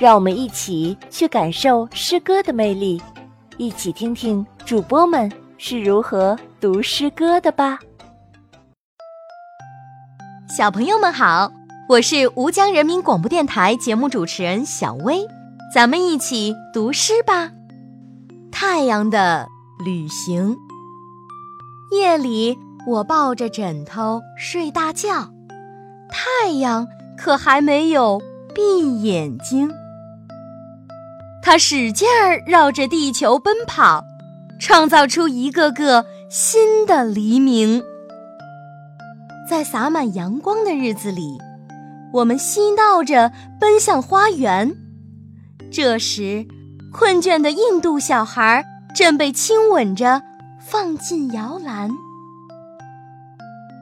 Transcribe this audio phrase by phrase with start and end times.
[0.00, 3.02] 让我们一起去感受诗歌的魅力，
[3.58, 7.78] 一起听听主播们是如何读诗歌的吧。
[10.48, 11.52] 小朋友们好，
[11.86, 15.28] 我是吴江人民广播电台节目主持人小薇，
[15.74, 17.50] 咱们一起读诗吧。
[18.50, 19.46] 太阳的
[19.84, 20.56] 旅行，
[21.92, 25.28] 夜里我抱着枕头睡大觉，
[26.08, 26.88] 太阳
[27.18, 28.18] 可还没有。
[28.52, 29.70] 闭眼睛，
[31.42, 34.04] 它使劲儿绕着地球奔跑，
[34.60, 37.82] 创造出一个个新的黎明。
[39.48, 41.38] 在洒满阳光的日子里，
[42.12, 44.76] 我们嬉闹着奔向花园。
[45.72, 46.46] 这时，
[46.92, 50.22] 困倦的印度小孩正被亲吻着
[50.60, 51.90] 放进摇篮。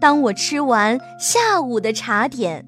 [0.00, 2.66] 当我吃完下午的茶点。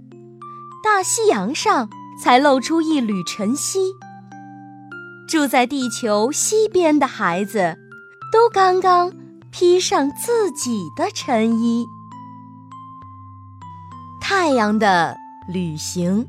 [0.85, 1.89] 大西洋上
[2.21, 3.79] 才露出一缕晨曦。
[5.33, 7.79] 住在地球西边的孩子，
[8.31, 9.11] 都刚刚
[9.51, 11.87] 披上自己的晨衣。
[14.21, 15.17] 太阳的
[15.49, 16.29] 旅行。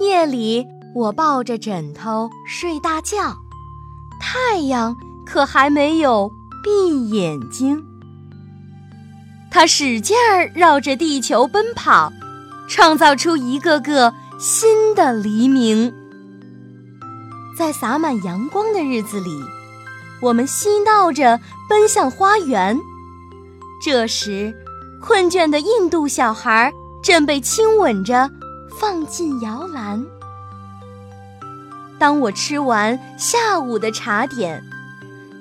[0.00, 3.34] 夜里我抱着枕头睡大觉，
[4.20, 6.30] 太阳可还没有
[6.62, 7.82] 闭眼睛。
[9.50, 12.12] 它使劲儿绕着地球奔跑。
[12.68, 16.01] 创造出一个个新的黎明。
[17.56, 19.42] 在洒满阳光的日子里，
[20.20, 22.78] 我们嬉闹着奔向花园。
[23.82, 24.54] 这时，
[25.00, 26.72] 困倦的印度小孩
[27.02, 28.30] 正被亲吻着
[28.78, 30.04] 放进摇篮。
[31.98, 34.62] 当我吃完下午的茶点，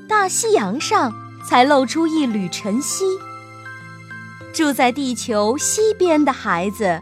[0.07, 1.13] 大西洋上
[1.47, 3.05] 才露出一缕晨曦。
[4.53, 7.01] 住在地球西边的孩子。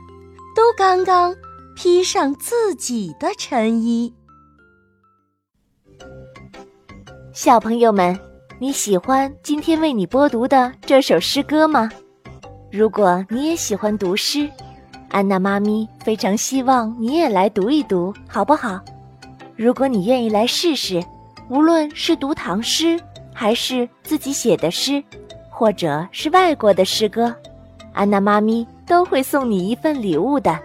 [0.55, 1.33] 都刚刚
[1.73, 4.13] 披上自己的晨衣。
[7.41, 8.19] 小朋友们，
[8.59, 11.89] 你喜欢今天为你播读的这首诗歌吗？
[12.69, 14.49] 如果你也喜欢读诗，
[15.07, 18.81] 安娜妈咪非常希望你也来读一读，好不好？
[19.55, 21.01] 如果你愿意来试试，
[21.47, 22.99] 无论是读唐诗，
[23.33, 25.01] 还是自己写的诗，
[25.49, 27.33] 或者是外国的诗歌，
[27.93, 28.67] 安娜妈咪。
[28.85, 30.59] 都会送你一份礼物的，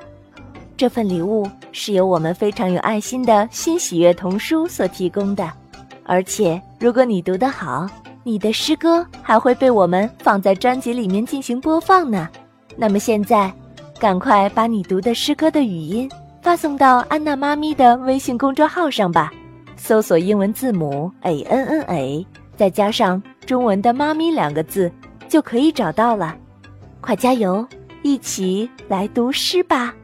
[0.76, 5.48] 这份礼物是由我们非常有爱心的新喜悦童书所提供的，
[6.04, 7.87] 而且如果你读得好，
[8.22, 12.28] 你的诗歌还会被我们放在专辑里面进行播放呢。
[12.76, 13.53] 那么现在，
[13.98, 16.10] 赶快把你读的诗歌的语音
[16.43, 19.32] 发送到安娜妈咪的微信公众号上吧，
[19.76, 22.26] 搜索英文字母 a n n a，
[22.56, 24.91] 再加上中文的“妈咪”两个字，
[25.28, 26.37] 就可以找到了。
[27.00, 27.66] 快加油！
[28.03, 29.94] 一起来读诗吧。